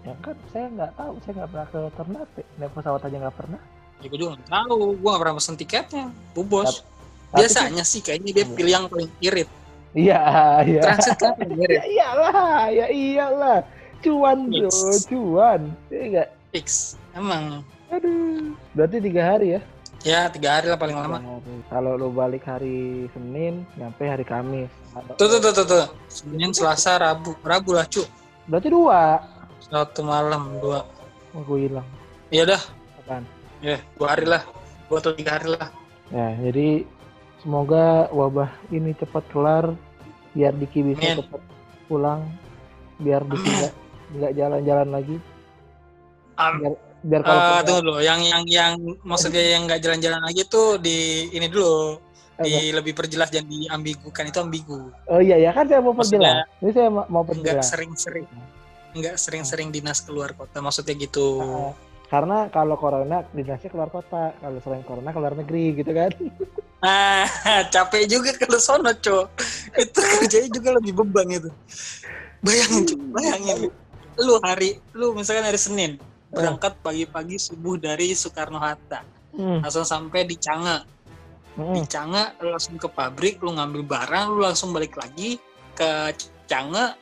[0.00, 3.60] ya kan saya nggak tahu saya nggak pernah ke Ternate naik pesawat aja nggak pernah
[4.00, 4.78] Ya gue juga nggak tahu.
[4.94, 6.04] Gue nggak pernah pesen tiketnya.
[6.32, 6.66] Bu bos.
[6.66, 6.88] Tapi-
[7.30, 9.46] Tapi Biasanya sih kayaknya dia pilih yang paling irit.
[9.46, 9.58] sih-
[10.00, 10.20] iya
[10.64, 11.78] iya Transit kan irit.
[11.78, 12.34] ya iyalah
[12.68, 13.58] ya iyalah
[14.00, 14.70] cuan bro
[15.04, 16.96] cuan iya nggak Fix.
[17.12, 17.62] Emang.
[17.86, 19.60] aduh berarti tiga hari ya
[20.00, 21.20] Ya tiga hari lah paling lama.
[21.68, 24.72] Kalau lu balik hari Senin, nyampe hari Kamis.
[25.20, 25.66] Tuh tuh tuh tuh.
[25.68, 25.84] tuh.
[26.08, 27.36] Senin, Selasa, Rabu.
[27.44, 28.00] Rabu lah cu.
[28.48, 29.20] Berarti dua.
[29.60, 30.88] Satu malam dua.
[31.36, 31.86] Oh, gue hilang.
[32.32, 32.62] Iya dah.
[33.04, 33.24] Apaan?
[33.60, 34.42] Ya dua hari lah.
[34.88, 35.68] Dua atau tiga hari lah.
[36.10, 36.88] Ya, jadi
[37.44, 39.76] semoga wabah ini cepat kelar,
[40.34, 41.22] biar Diki bisa Amin.
[41.22, 41.42] cepat
[41.86, 42.20] pulang,
[42.98, 43.70] biar Diki
[44.18, 45.16] nggak jalan-jalan lagi.
[46.34, 50.76] Biar, biar kalau punya- tunggu dulu, yang yang yang maksudnya yang nggak jalan-jalan lagi tuh
[50.76, 50.98] di
[51.30, 51.96] ini dulu,
[52.36, 54.80] di lebih perjelas jangan diambigukan itu ambigu.
[55.06, 56.60] Oh iya ya kan saya mau Maksudnya- perjelas.
[56.60, 57.66] Ini saya mau mau Nggak perjelas.
[57.68, 58.26] sering-sering,
[58.92, 61.40] nggak sering-sering dinas keluar kota, maksudnya gitu.
[61.40, 61.72] Ah,
[62.08, 66.10] karena kalau corona dinasnya keluar kota, kalau selain corona keluar negeri gitu kan.
[66.80, 67.28] Nah,
[67.74, 69.26] capek juga kalau sono, Cok.
[69.76, 71.50] Itu kerjanya juga lebih beban itu.
[72.40, 73.58] Bayangin, Cok, bayangin.
[74.16, 79.62] Lu hari, lu misalkan hari Senin, berangkat pagi-pagi subuh dari Soekarno Hatta, Hmm.
[79.62, 80.82] langsung sampai di Canga.
[81.54, 81.74] hmm.
[81.74, 85.38] Di Canga, lu langsung ke pabrik, lu ngambil barang, lu langsung balik lagi
[85.74, 86.14] ke
[86.50, 86.98] Canga,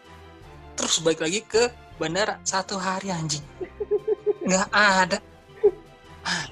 [0.77, 2.37] terus balik lagi ke bandara.
[2.45, 3.45] Satu hari anjing.
[4.49, 5.19] Nggak ada.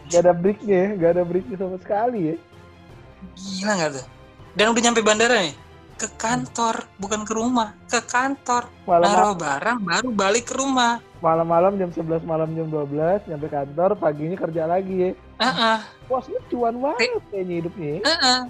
[0.09, 2.37] Gak ada breaknya, ya, gak ada breaknya sama sekali ya.
[3.37, 4.07] Gila nggak tuh?
[4.57, 5.53] Dan udah nyampe bandara nih.
[5.97, 7.73] Ke kantor, bukan ke rumah.
[7.89, 8.69] Ke kantor.
[8.85, 11.01] Malam Naruh barang, baru balik ke rumah.
[11.17, 15.11] malam-malam jam 11 malam jam 12 nyampe kantor paginya kerja lagi ya.
[15.39, 17.89] Heeh, Bos lu cuan banget kayaknya hidupnya.
[17.89, 18.01] ya.
[18.05, 18.41] heeh.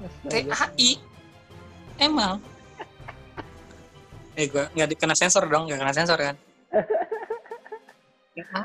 [0.00, 0.52] Astaga.
[0.70, 0.90] TAI.
[1.98, 2.34] Emang.
[4.34, 6.34] Eh, gua nggak dikena sensor dong, nggak kena sensor kan?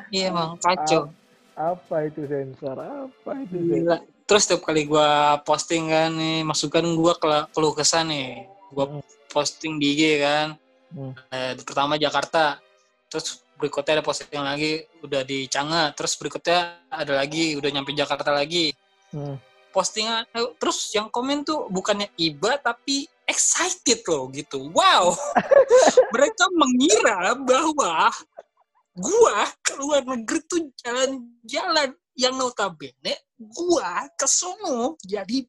[0.10, 1.13] Iya emang kacau.
[1.54, 2.74] Apa itu sensor?
[2.74, 4.02] Apa itu sensor?
[4.30, 8.46] Terus setiap kali gua posting kan nih, masukan gua ke keluh kesah nih.
[8.70, 9.02] Gua Hmm.
[9.34, 10.48] posting di IG kan.
[10.94, 11.13] Hmm.
[11.34, 12.62] Eh, pertama Jakarta.
[13.10, 18.32] Terus berikutnya ada posting lagi udah di Canga terus berikutnya ada lagi udah nyampe Jakarta
[18.32, 18.72] lagi
[19.12, 19.36] Hmm.
[19.76, 20.24] postingan
[20.56, 25.12] terus yang komen tuh bukannya iba tapi excited loh gitu wow
[26.15, 28.08] mereka mengira bahwa
[28.96, 35.47] gua ke luar negeri tuh jalan-jalan yang notabene gua ke sono jadi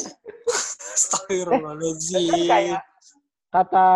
[0.90, 2.50] Astagfirullahaladzim.
[2.50, 2.82] kayak
[3.50, 3.86] kata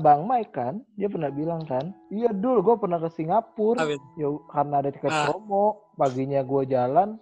[0.00, 4.00] Bang Mike kan, dia pernah bilang kan, iya dulu gue pernah ke Singapura, Amin.
[4.16, 5.24] ya karena ada tiket Ah.
[5.28, 7.16] promo, paginya gue jalan,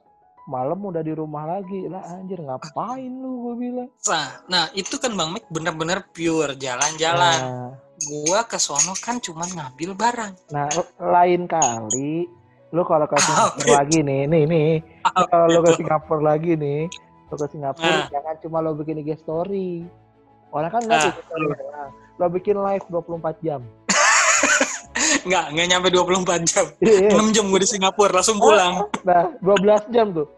[0.46, 3.88] malam udah di rumah lagi, lah anjir ngapain lu gue bilang.
[4.10, 7.38] Nah, nah, itu kan Bang Mik bener-bener pure jalan-jalan.
[7.42, 10.54] Nah, Gua ke sono kan cuma ngambil barang.
[10.54, 10.70] nah
[11.02, 12.30] lain kali,
[12.68, 14.70] lu kalau ke Ah, Singapura lagi nih, nih nih,
[15.02, 15.70] Ah, kalau lu ke.
[15.74, 16.80] Singapura lagi nih,
[17.24, 18.04] lu ke Singapura Ah.
[18.08, 19.88] jangan cuma lo bikin IG story.
[20.48, 21.90] Orang kan nggak Ah, bikin story doang.
[22.14, 23.60] Lo bikin live 24 jam.
[25.20, 26.64] Nggak, nggak nyampe 24 jam.
[26.78, 27.08] Iya.
[27.10, 28.84] 6 jam gue di Singapura, langsung pulang.
[29.06, 30.28] Nah, 12 jam tuh.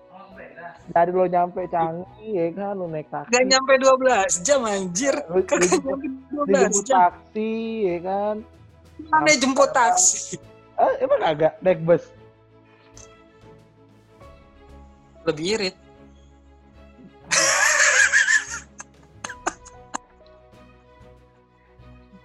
[0.86, 3.30] Dari lo nyampe Canggih, ya kan, lo naik taksi.
[3.30, 5.14] Nggak nyampe 12 jam, anjir.
[5.28, 6.98] Lu- Kagak lu- nyampe 12 Dijemput jam.
[7.00, 8.34] taksi, ya kan.
[9.08, 10.36] Mana jemput taksi?
[10.74, 12.02] Ah, emang agak naik bus.
[15.28, 15.76] Lebih irit.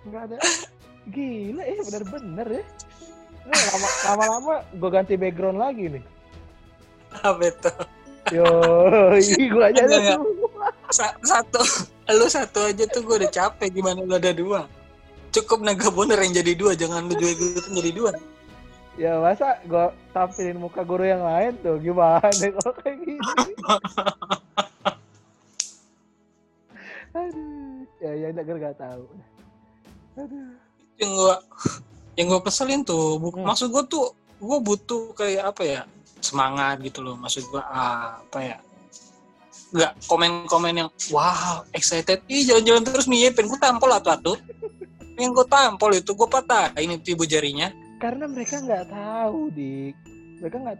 [0.05, 0.37] Enggak ada.
[1.09, 2.63] Gila ya, bener-bener ya.
[4.09, 6.03] Lama-lama gue ganti background lagi nih.
[7.21, 7.71] Apa itu?
[8.33, 8.47] Yo,
[9.53, 10.17] gue aja ada
[11.21, 11.61] satu.
[12.09, 13.69] Lu satu aja tuh gue udah capek.
[13.69, 14.65] Gimana lu ada dua?
[15.29, 16.73] Cukup naga boner yang jadi dua.
[16.73, 17.33] Jangan lu juga
[17.69, 18.11] jadi dua.
[18.95, 23.51] Ya masa gue tampilin muka guru yang lain tuh gimana kalau kayak gini?
[27.11, 29.03] Aduh, ya ya negara gak tahu.
[30.15, 30.47] Aduh.
[30.95, 31.35] yang gua
[32.15, 33.43] yang gua keselin tuh bu- Hmm.
[33.43, 35.81] maksud gua tuh gua butuh kayak apa ya
[36.23, 38.57] semangat gitu loh maksud gua ah, apa ya
[39.75, 44.37] nggak komen-komen yang wow excited ih jalan-jalan terus nih pengen gua tampol atau atuh
[45.19, 49.95] pengen gua tampol itu gua patah ini ibu jarinya Karena mereka nggak tahu, Dik.
[50.43, 50.79] Mereka nggak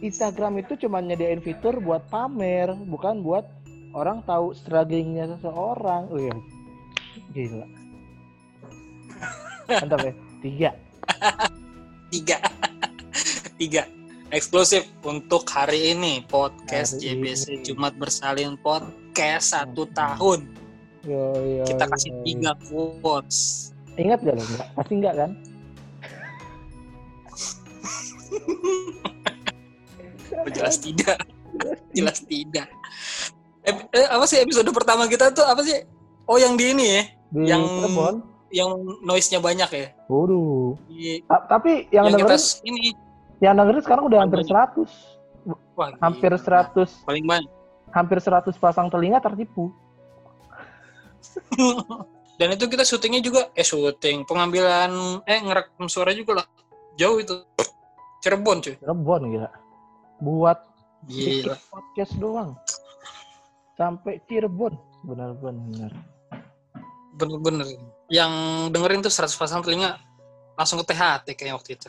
[0.00, 3.46] Instagram itu cuma nyediain fitur buat pamer, bukan buat
[3.94, 6.10] orang tahu strugglingnya seseorang.
[6.10, 6.34] Oh iya,
[7.34, 7.66] gila.
[9.82, 10.12] Mantap ya.
[10.40, 10.70] Tiga.
[12.10, 12.38] tiga
[13.60, 13.82] tiga
[14.30, 17.62] eksklusif untuk hari ini podcast Hari JBC ini.
[17.66, 20.48] Jumat bersalin podcast satu tahun
[21.04, 22.22] Yo, yo, kita kasih yo.
[22.24, 23.68] tiga quotes
[24.00, 24.44] Ingat gak lo?
[24.78, 25.30] Pasti enggak kan?
[30.30, 31.18] Oh, jelas tidak
[31.96, 32.70] jelas tidak
[33.60, 35.74] Ep- eh, apa sih episode pertama kita tuh apa sih
[36.24, 38.14] oh yang di ini ya Di Yang- Cirebon.
[38.50, 40.74] yang noise nya banyak ya Waduh.
[41.46, 42.94] Tapi yang, yang kita dengerin, s- ini
[43.38, 44.70] yang dengerin sekarang udah hampir Banyak.
[45.46, 45.46] 100.
[45.74, 46.62] wah, Hampir gila.
[46.72, 47.06] 100.
[47.06, 47.50] paling banyak
[47.90, 49.74] Hampir 100 pasang telinga tertipu.
[52.38, 54.88] dan itu kita syutingnya juga eh syuting pengambilan
[55.22, 56.46] eh ngerekam suara juga lah
[56.94, 57.34] jauh itu
[58.20, 59.50] Cirebon cuy Cirebon gila.
[60.20, 60.58] Buat
[61.06, 62.50] gila podcast doang.
[63.74, 64.76] Sampai Cirebon.
[65.02, 65.92] Benar-benar.
[67.10, 67.66] bener-bener
[68.08, 68.32] yang
[68.68, 70.00] dengerin tuh 100 pasang telinga
[70.54, 71.88] langsung ke THT kayak waktu itu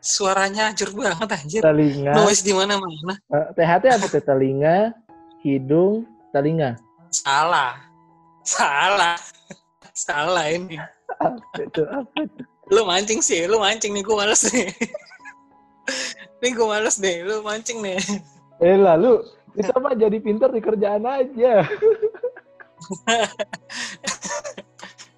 [0.00, 2.10] suaranya hancur banget anjir Telinga.
[2.16, 4.18] noise di mana-mana Eh, THT apa tuh?
[4.20, 4.90] Telinga,
[5.42, 6.74] hidung, telinga.
[7.08, 7.78] salah
[8.42, 9.14] salah
[9.92, 10.74] salah ini
[11.14, 11.82] Apa itu?
[11.84, 12.42] Apa itu?
[12.68, 14.74] lu mancing sih lu mancing nih gue males nih
[16.38, 17.98] nih gue males deh lu mancing nih
[18.58, 19.22] Eh lalu
[19.54, 21.62] kita mah jadi pinter di kerjaan aja.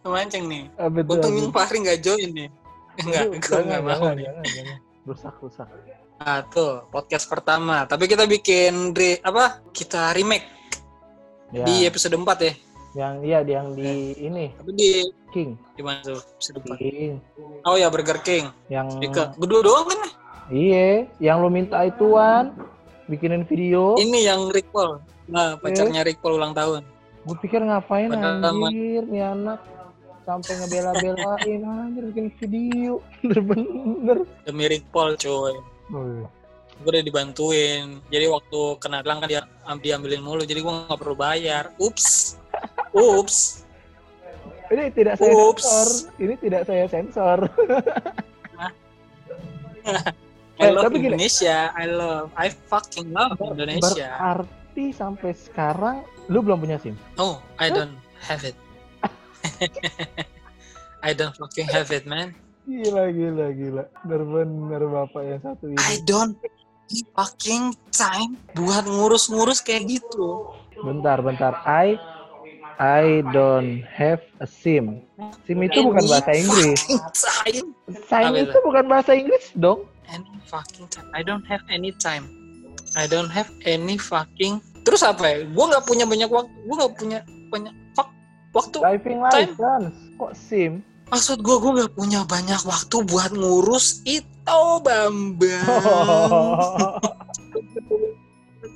[0.02, 1.11] mancing nih Apa itu?
[1.11, 1.48] untung yang?
[1.50, 2.48] Fahri nggak join nih
[2.98, 4.76] enggak gue nggak mau jangan, nih jangan, jangan.
[5.00, 5.68] Rusak, rusak.
[6.18, 10.46] nah tuh podcast pertama tapi kita bikin re, apa kita remake
[11.50, 12.52] Ya, di episode 4 ya
[12.92, 15.59] yang iya yang di ini tapi di King.
[15.74, 17.12] di mana tuh episode 4 King.
[17.64, 18.87] oh ya Burger King Yang
[19.35, 19.98] berdua doang kan
[20.50, 22.52] Iya, yang lu minta ituan
[23.06, 23.94] bikinin video.
[23.98, 26.82] ini yang Rickpol nah pacarnya Rickpol ulang tahun
[27.20, 29.60] Gue pikir ngapain Padahal anjir nih anak
[30.24, 32.98] sampai ngebela-belain anjir bikin video.
[33.22, 34.26] Bener-bener.
[34.42, 35.54] demi Rickpol cuy
[35.90, 36.26] Oh,
[36.80, 39.42] gue udah dibantuin jadi waktu kena gelang kan dia
[39.82, 42.38] diambilin mulu jadi gue nggak perlu bayar ups
[42.90, 43.62] ups
[44.70, 45.66] Ini tidak saya Ups.
[45.66, 46.14] sensor.
[46.22, 47.38] Ini tidak saya sensor.
[50.60, 51.08] I Eh, love tapi gini.
[51.16, 55.96] Indonesia I love I fucking love Indonesia Berarti sampai sekarang
[56.28, 56.94] lu belum punya SIM.
[57.16, 58.54] oh I don't have it
[61.00, 62.36] I don't fucking have it man
[62.70, 63.82] Gila, gila, gila.
[64.06, 65.78] Bener-bener bapak yang satu ini.
[65.80, 66.38] I don't
[67.18, 70.54] fucking time buat ngurus-ngurus kayak gitu.
[70.78, 71.56] Bentar, bentar.
[71.66, 71.98] I
[72.78, 75.02] I don't have a SIM.
[75.44, 76.78] SIM itu bukan bahasa Inggris.
[78.06, 79.88] SIM itu bukan bahasa Inggris dong.
[80.10, 81.06] Any fucking time.
[81.14, 82.26] I don't have any time.
[82.98, 84.58] I don't have any fucking.
[84.82, 85.46] Terus apa ya?
[85.46, 86.50] Gue nggak punya banyak waktu.
[86.66, 87.18] Gue nggak punya
[87.50, 88.10] banyak fuck
[88.50, 88.78] waktu.
[88.82, 89.54] Driving Time.
[89.54, 89.94] license.
[90.18, 90.82] Kok SIM?
[91.10, 95.50] Maksud gue, gue nggak punya banyak waktu buat ngurus itu, Bambang.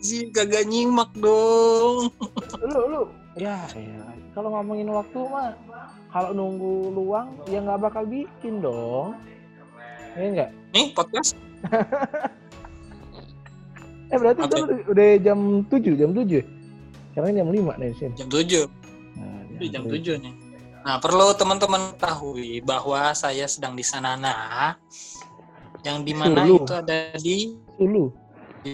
[0.04, 2.12] Ji, kagak nyimak dong.
[2.60, 3.02] lu lu
[3.40, 4.04] ya, ya.
[4.36, 5.56] kalau ngomongin waktu mah
[6.12, 9.16] kalau nunggu luang ya nggak bakal bikin dong.
[10.14, 10.50] Ya enggak?
[10.72, 11.34] Nih podcast.
[14.12, 14.62] Eh berarti Apa kan
[14.94, 16.44] udah, jam 7, jam 7.
[17.10, 18.12] Sekarang jam 5 nih di sini.
[18.14, 18.68] Jam 7.
[19.16, 20.34] Nah, Ini jam 7 nih.
[20.84, 24.76] Nah, perlu teman-teman ketahui bahwa saya sedang di Sanana
[25.82, 26.56] yang di mana Sulu.
[26.62, 27.36] itu ada di
[27.80, 28.12] Dulu.
[28.62, 28.72] di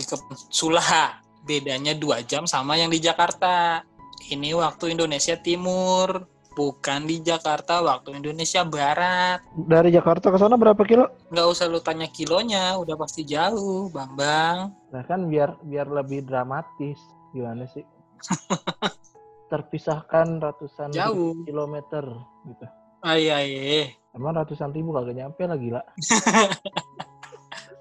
[0.51, 1.23] Sulaha.
[1.41, 3.81] Bedanya dua jam sama yang di Jakarta.
[4.29, 9.39] Ini waktu Indonesia Timur, bukan di Jakarta waktu Indonesia Barat.
[9.55, 11.07] Dari Jakarta ke sana berapa kilo?
[11.31, 14.75] Nggak usah lu tanya kilonya, udah pasti jauh, Bang Bang.
[14.91, 16.99] Nah kan biar biar lebih dramatis.
[17.31, 17.87] Gimana sih?
[19.51, 21.35] Terpisahkan ratusan Jauh.
[21.43, 22.07] kilometer
[22.47, 22.67] gitu.
[23.03, 23.85] Ay, ay, ay.
[24.15, 25.83] Emang ratusan ribu kagak nyampe lah gila.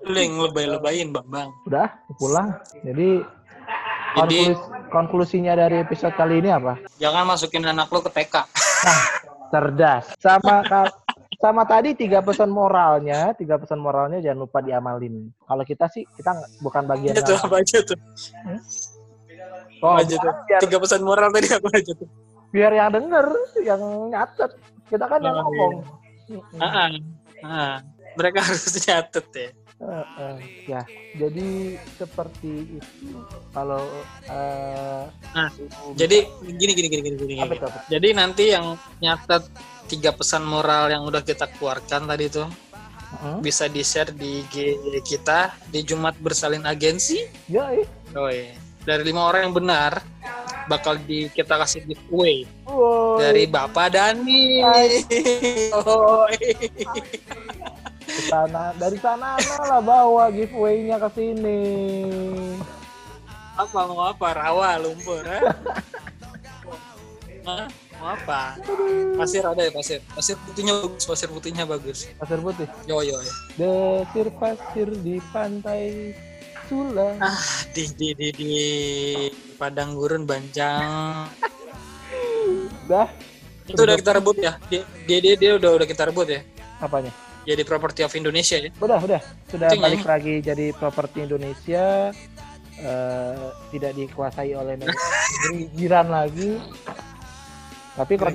[0.10, 1.50] Lu yang lebay-lebayin, Bang Bang.
[1.68, 2.56] Udah, pulang.
[2.82, 3.22] Jadi
[4.12, 6.82] Jadi, konklus- konklusinya dari episode kali ini apa?
[6.96, 8.36] jangan masukin anak lu ke TK.
[9.50, 10.06] Cerdas.
[10.18, 10.62] Sama
[11.36, 15.32] sama tadi tiga pesan moralnya, tiga pesan moralnya jangan lupa diamalin.
[15.40, 18.00] Kalau kita sih kita bukan bagian Itu apa aja tuh?
[19.80, 20.34] Oh, Apa aja tuh?
[20.44, 22.10] biar, Tiga pesan moral tadi apa aja tuh?
[22.50, 23.28] biar yang denger,
[23.62, 24.52] yang nyatet.
[24.86, 25.46] Kita kan yang Oh, iya.
[25.46, 25.74] ngomong.
[26.60, 26.90] Ah,
[27.42, 27.74] ah.
[28.12, 29.50] Mereka harus nyatet ya.
[29.80, 30.36] Heeh,
[30.68, 30.84] ya,
[31.16, 31.48] jadi
[31.96, 33.16] seperti itu.
[33.56, 33.80] Kalau
[34.28, 35.48] eh, Nah,
[35.96, 36.28] Jadi
[36.60, 37.34] gini gini gini gini gini.
[37.40, 37.56] apa gini.
[37.56, 37.66] itu?
[37.66, 37.80] apa?
[37.88, 39.48] Jadi nanti yang nyatet
[39.88, 42.52] tiga pesan moral yang udah kita keluarkan tadi tuh
[43.10, 43.40] Heeh.
[43.40, 44.56] bisa di share di IG
[45.02, 47.24] kita di Jumat Bersalin Agensi.
[47.48, 47.72] Ya.
[48.14, 48.60] Oh iya.
[48.84, 50.04] Dari lima orang yang benar
[50.68, 52.44] bakal di kita kasih giveaway
[53.16, 54.60] dari Bapak Dani.
[55.72, 56.26] Oh,
[58.20, 61.64] Ke sana dari sana lah bawa giveaway-nya ke sini.
[63.56, 64.28] apa mau apa?
[64.36, 65.24] Rawa, lumpur?
[67.48, 67.72] Hah?
[67.96, 68.60] Mau apa?
[69.16, 70.04] Pasir ada ya pasir.
[70.12, 72.12] Pasir putihnya bagus, pasir putihnya bagus.
[72.20, 72.68] Pasir putih.
[72.84, 73.34] Yo yo yo.
[73.56, 76.12] Desir pasir di pantai
[76.68, 77.16] Sula.
[77.24, 77.40] Ah,
[77.72, 78.54] di di di di
[79.56, 81.32] padang gurun Banjang.
[82.92, 83.08] Dah,
[83.64, 84.60] Itu udah kita rebut ya.
[84.68, 86.44] Dia dia dia, dia udah udah kita rebut ya.
[86.84, 87.12] apanya?
[87.42, 88.70] Jadi property of Indonesia ya.
[88.78, 89.22] Udah, udah.
[89.48, 90.06] Sudah balik nyanyi.
[90.06, 92.12] lagi jadi properti Indonesia.
[92.80, 93.36] eh,
[93.70, 94.80] tidak dikuasai oleh
[95.74, 96.56] jiran lagi.
[97.92, 98.32] Tapi kalau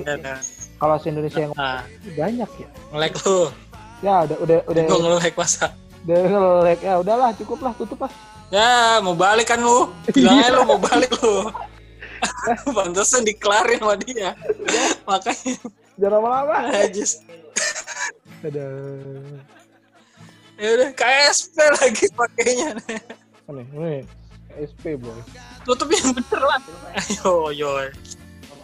[0.77, 2.69] kalau se Indonesia yang Nah, banyak ya.
[2.91, 3.49] ngelek lu.
[3.99, 5.73] Ya udah udah udah Gue ngelek masa.
[6.05, 8.11] udah ngelek ya udahlah cukup lah tutup lah.
[8.47, 9.89] Ya, mau balik kan lu.
[10.13, 11.49] Bilang aja lu mau balik lu.
[12.77, 14.37] Pantesan dikelarin sama dia.
[15.03, 15.57] Makanya
[15.97, 16.55] Jangan lama-lama.
[16.69, 17.05] aja.
[18.45, 18.67] Ada
[20.55, 22.77] Ya udah KSP lagi pakainya.
[23.49, 24.01] aneh, nih
[24.55, 25.17] SP boy.
[25.67, 26.61] tutup yang bener lah.
[26.95, 27.69] Ayo, yo.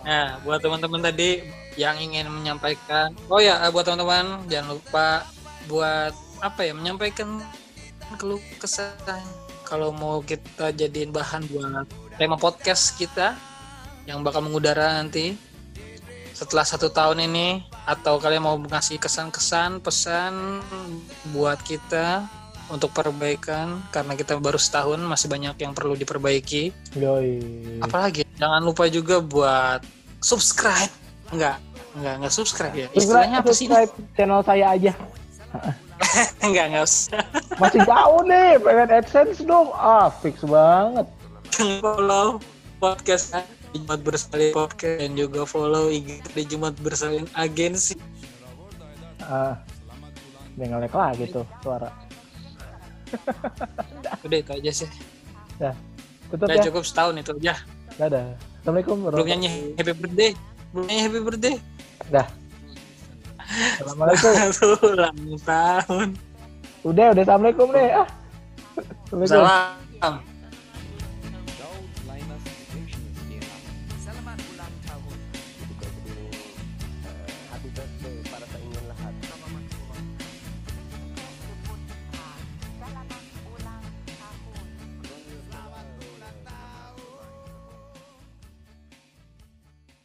[0.05, 1.43] Nah, buat teman-teman tadi
[1.75, 5.27] yang ingin menyampaikan, oh ya, buat teman-teman jangan lupa
[5.67, 7.43] buat apa ya, menyampaikan
[8.15, 8.95] keluh kesah.
[9.67, 13.35] Kalau mau kita jadiin bahan buat tema podcast kita
[14.07, 15.35] yang bakal mengudara nanti
[16.31, 20.63] setelah satu tahun ini atau kalian mau ngasih kesan-kesan pesan
[21.35, 22.23] buat kita
[22.71, 27.43] untuk perbaikan karena kita baru setahun masih banyak yang perlu diperbaiki Yoi.
[27.83, 29.83] apalagi jangan lupa juga buat
[30.23, 30.87] subscribe
[31.35, 31.59] enggak
[31.99, 34.91] enggak enggak subscribe ya Subscribe, istilahnya apa sih subscribe channel saya aja.
[36.47, 37.23] enggak enggak usah
[37.61, 39.69] Masih jauh nih, pengen AdSense dong.
[39.77, 41.05] Ah, fix banget.
[41.77, 42.41] follow
[42.81, 43.37] podcast
[43.71, 47.95] di Jumat Bersalin Podcast dan juga follow IG di Jumat Bersalin Agensi
[49.21, 49.55] Ah,
[50.57, 51.87] udah ngelek lagi tuh suara.
[54.25, 54.89] udah itu aja sih
[56.31, 56.63] Tutup udah ya.
[56.67, 57.55] cukup setahun itu aja
[57.99, 58.35] Dadah.
[58.63, 60.31] Assalamualaikum belum nyanyi happy birthday
[60.71, 61.55] belum nyanyi happy birthday
[63.77, 64.31] Assalamualaikum.
[64.95, 66.07] ulang tahun
[66.81, 67.89] Udah, udah assalamualaikum deh.
[67.93, 68.07] Ah.
[69.05, 69.45] Assalamualaikum.
[70.01, 70.30] salam